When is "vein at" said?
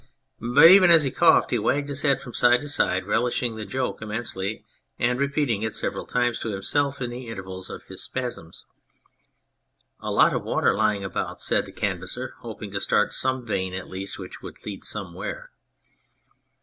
13.45-13.89